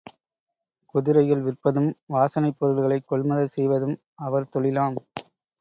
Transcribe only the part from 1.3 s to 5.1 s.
விற்பதும், வாசனைப் பொருள்களைக் கொள்முதல் செய்வதும் அவர்தொழிலாம்.